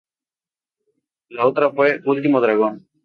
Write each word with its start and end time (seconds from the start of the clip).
La 1.29 1.45
otra 1.45 1.69
fue 1.71 2.01
"Último 2.05 2.41
Dragon". 2.41 2.87